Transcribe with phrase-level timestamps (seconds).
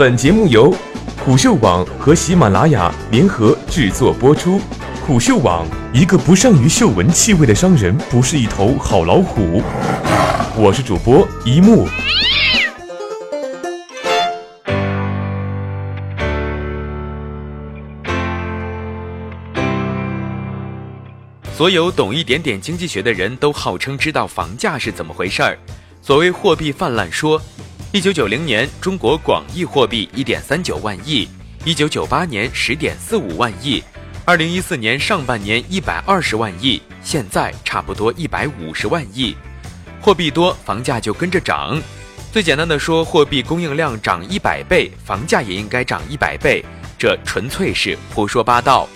[0.00, 0.74] 本节目由
[1.18, 4.58] 虎嗅网和喜马拉雅联合制作播出。
[5.06, 9.62] 虎嗅网：一个不善于嗅闻气味的商人，不是一头好老虎。
[10.56, 11.86] 我是主播一木。
[21.52, 25.58] 所有懂一点点经济学的人都号称知道房价是怎么回事儿。
[26.00, 27.38] 所谓货币泛滥说，
[27.92, 31.28] 一九九零年中国广义货币一点三九万亿，
[31.64, 33.82] 一九九八年十点四五万亿，
[34.24, 39.34] 二零一四年上半年一百二十万亿，现在差不多一百五十万亿。
[40.00, 41.82] 货币多，房价就跟着涨。
[42.30, 46.64] 最简单的说，货币供应量涨一百倍，房价也应该涨一百倍，
[46.96, 48.88] 这纯粹是胡说八道。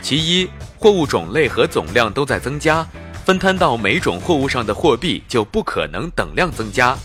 [0.00, 0.48] 其一。
[0.78, 2.86] 货物种类和总量都在增加，
[3.24, 6.96] 分摊到每种货物上的货币就不可能等量增加。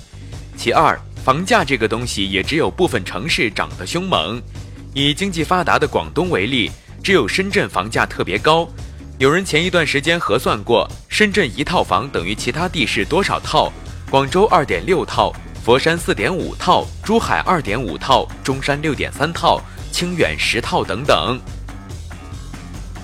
[0.59, 4.41] 其二，房价这个东西也只有部分城市涨得凶猛。
[4.93, 6.69] 以经济发达的广东为例，
[7.01, 8.67] 只有深圳房价特别高。
[9.19, 13.71] 有人前一段时间核算过，深圳一套房等于其他地市多少套？
[14.11, 19.61] 广州二点六套，佛山四点五套，珠海二点五套，中山六点三套，
[19.93, 21.39] 清远十套等等。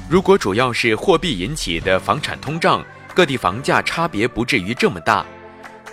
[0.09, 2.83] 如果主要是货币引起的房产通胀，
[3.13, 5.25] 各地房价差别不至于这么大。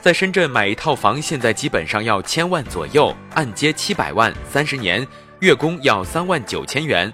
[0.02, 5.06] 在深圳买一套房，现在基本上要千万左右，按揭七百万，三十年，
[5.38, 7.10] 月供要三万九千元。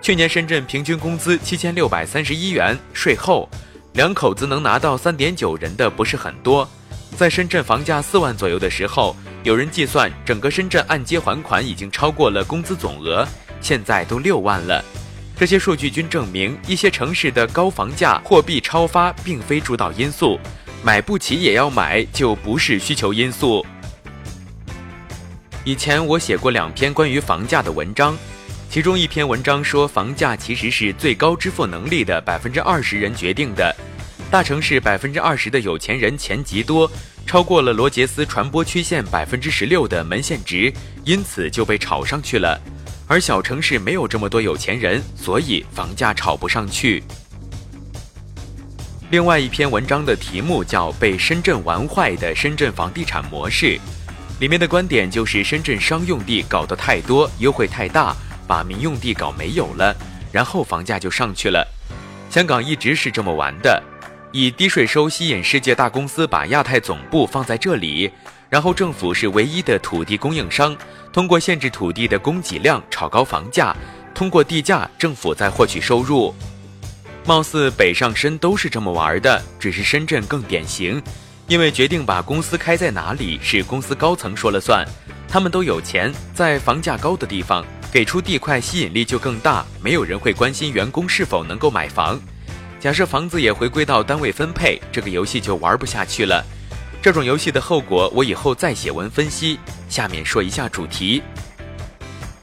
[0.00, 3.46] 去年深圳平均工资七千六百三十一元，税后，
[3.92, 6.66] 两口子能拿到三点九人的不是很多。
[7.14, 13.28] 在深圳房价四万左右的时候，有人计算，整个深圳按揭还款已经超过了工资总额，
[13.60, 14.82] 现在都六万了。
[15.36, 20.40] 这些数据均证明，一些城市的高房价、货币超发并非主导因素，
[20.82, 23.64] 买不起也要买就不是需求因素。
[25.64, 28.16] 以前我写过两篇关于房价的文章，
[28.70, 33.76] 其中一篇文章说，房价其实是最高支付能力的百分之二十人决定的，
[34.30, 36.90] 大城市百分之二十的有钱人钱极多，
[37.26, 40.72] 超过了罗杰斯传播曲线百分之十六的门限值，
[41.04, 42.58] 因此就被炒上去了。
[43.06, 47.02] 而小城市没有这么多有钱人，所以房价炒不上去。
[49.10, 53.66] 另外一篇文章的题目叫《被深圳玩坏的深圳房地产模式》，
[54.38, 58.14] 里面的观点就是深圳商用地搞得太多，优惠太大，
[58.46, 59.92] 把民用地搞没有了，
[60.30, 61.66] 然后房价就上去了。
[62.30, 63.82] 香港一直是这么玩的，
[64.30, 68.08] 以低税收吸引世界大公司把亚太总部放在这里。
[68.48, 70.76] 然后政府是唯一的土地供应商，
[71.12, 73.74] 通过限制土地的供给量炒高房价，
[74.14, 76.32] 通过地价政府再获取收入。
[77.26, 81.00] 貌似北上深都是这么玩的，只是深圳更典型，
[81.46, 84.84] 因为决定把公司开在哪里是公司高层说了算，
[85.28, 92.18] 他们都有钱，在房价高的地方给出地块吸引力就更大，没有人会关心员工是否能够买房。
[92.80, 96.44] 假设房子也回归到单位分配，这个游戏就玩不下去了。
[97.02, 99.58] 这种游戏的后果，我以后再写文分析。
[99.88, 101.22] 下面说一下主题。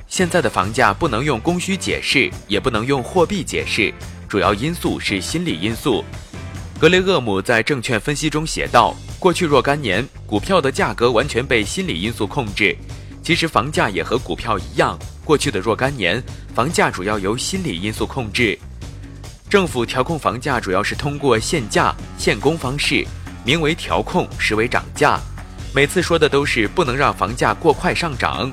[0.07, 3.93] 现在的房价不能用供需解释，也不能用货币解释，
[4.27, 6.03] 主要因素是心理因素。
[6.79, 12.77] 格雷厄姆在证券分析中写道：过去若干年，股票的价格完全被心理因素控制。
[13.23, 16.23] 其实房价也和股票一样，过去的若干年，
[16.53, 18.57] 房价主要由心理因素控制。
[19.49, 23.05] 政府调控房价主要是通过限价、限供方式。
[23.45, 25.17] 名为调控，实为涨价。
[25.73, 28.51] 每次说的都是不能让房价过快上涨。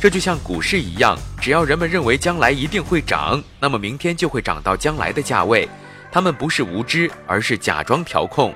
[0.00, 5.68] 这就像股市一样，只要人们认为将来一定会涨，那么明天就会涨到将来的价位。
[6.10, 8.54] 他们不是无知，而是假装调控。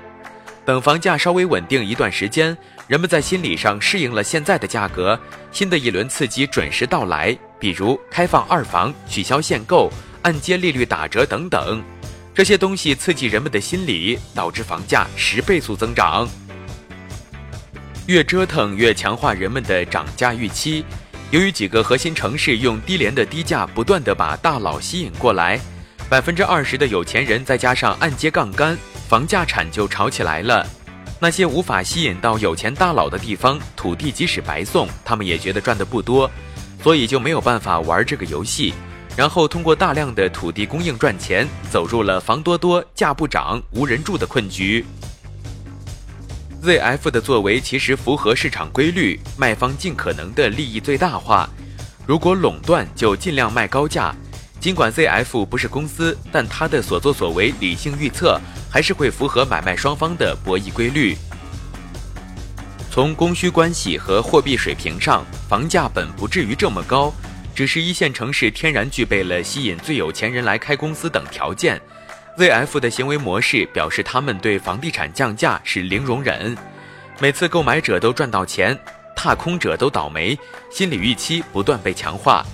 [0.65, 2.57] 等房价稍微稳定一段时间，
[2.87, 5.19] 人们在心理上适应了现在的价格，
[5.51, 9.91] 新的一轮刺激准时到来，比如开放二房、取消限购、
[10.23, 11.83] 按揭利率打折等等。
[12.33, 16.27] 这些东西刺激人们的心理，导致房价十倍速增长。
[18.07, 20.83] 越折腾越强化人们的涨价预期。
[21.31, 25.59] 由于几个核心城市用低廉的低价不断的把大佬吸引过来，
[26.07, 28.77] 百分之二十的有钱人再加上按揭杠杆，
[29.09, 30.65] 房价产就炒起来了。
[31.19, 36.29] 那些无法吸引到有钱大佬的地方，土地即使白送，他们也觉得赚的不多，
[36.83, 38.73] 所以就没有办法玩这个游戏。
[39.17, 42.19] 然后通过大量的土地供应赚钱，走入了。
[42.19, 44.85] 房多多价不涨、无人住的困局。
[46.65, 51.47] ZF 的作为其实符合市场规律，卖方尽可能的利益最大化，
[52.07, 54.15] 如果垄断就尽量卖高价。
[54.59, 61.15] 尽管 ZF 不是公司，但他的所作所为理性预测，还是会符合买卖双方的博弈规律。
[62.89, 67.13] 从供需关系和货币水平上，房价本不至于这么高，
[67.53, 71.79] 只是一线城市天然具备了吸引最有钱人来开公司等条件。
[72.37, 76.55] ZF 的行为模式表示，他们对房地产降价是零容忍，
[77.19, 78.77] 每次购买者都赚到钱，
[79.15, 80.37] 踏空者都倒霉，
[80.69, 82.45] 心理预期不断被强化。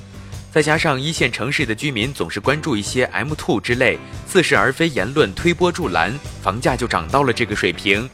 [0.51, 3.97] 再加上一线城市的居民总是关注一些 M two 之类
[4.27, 6.13] 似是而非言论推波助澜，
[6.43, 8.07] 房价就涨到了这个水平。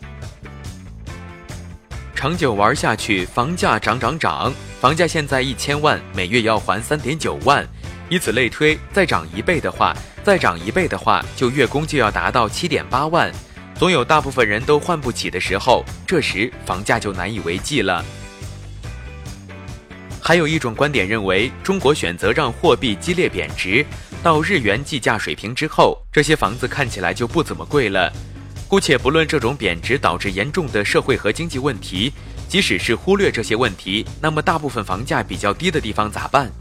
[2.15, 7.67] 长久玩下去，房价涨涨涨，房价现在一千万，每月要还三点九万，
[8.09, 13.31] 以此类推，再涨一倍的话，再涨一倍的话，就月供就要达到七点八万，
[13.75, 18.03] 总有大部分人都换不起的时候，这时房价就难以为继了。
[20.21, 23.85] 还有一种观点认为，中国选择让货币激烈贬值，
[24.21, 28.11] 到日元计价水平之后，这些房子看起来就不怎么贵了。
[28.67, 32.11] 姑且不论这种贬值导致严重的社会和经济问题，
[32.49, 36.51] 即使是忽略这些问题，那么大部分房价比较低的地方咋办？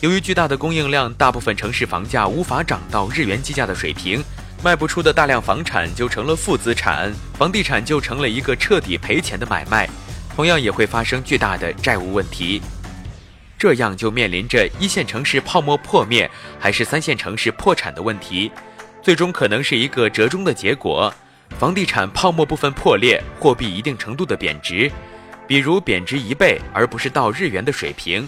[0.00, 4.22] 由于巨大的供应量，大部分城市房价无法涨到日元计价的水平，
[4.62, 9.90] 卖不出的大量房产就成了负资产，房地产就成了一个彻底赔钱的买卖，
[10.36, 12.62] 同样也会发生巨大的债务问题。
[13.58, 16.30] 这样就面临着一线城市泡沫破灭，
[16.60, 18.52] 还是三线城市破产的问题，
[19.02, 21.12] 最终可能是一个折中的结果。
[21.58, 24.88] 房地产泡沫部分破裂，货币一定程度的贬值，
[25.48, 28.24] 比如贬值一倍，而不是到日元的水平。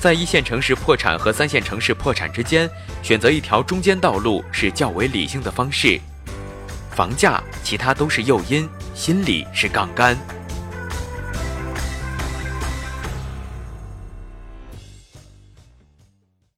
[0.00, 2.66] 在一线城市破产和三线城市破产之间，
[3.02, 6.00] 选择一条中间道路是较为理性的方式。
[6.90, 10.16] 房价，其他都是诱因，心理是杠杆。